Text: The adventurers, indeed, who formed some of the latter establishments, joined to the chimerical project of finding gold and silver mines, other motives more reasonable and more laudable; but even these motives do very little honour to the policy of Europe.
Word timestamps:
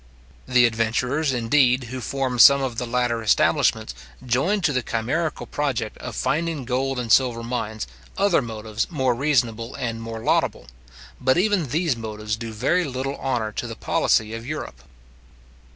The 0.47 0.65
adventurers, 0.65 1.31
indeed, 1.31 1.89
who 1.93 2.01
formed 2.01 2.41
some 2.41 2.59
of 2.63 2.79
the 2.79 2.87
latter 2.87 3.21
establishments, 3.21 3.93
joined 4.25 4.63
to 4.63 4.73
the 4.73 4.81
chimerical 4.81 5.45
project 5.45 5.95
of 5.99 6.15
finding 6.15 6.65
gold 6.65 6.97
and 6.97 7.11
silver 7.11 7.43
mines, 7.43 7.85
other 8.17 8.41
motives 8.41 8.89
more 8.89 9.13
reasonable 9.13 9.75
and 9.75 10.01
more 10.01 10.23
laudable; 10.23 10.65
but 11.21 11.37
even 11.37 11.67
these 11.67 11.95
motives 11.95 12.35
do 12.35 12.51
very 12.51 12.83
little 12.83 13.17
honour 13.17 13.51
to 13.51 13.67
the 13.67 13.75
policy 13.75 14.33
of 14.33 14.43
Europe. 14.43 14.81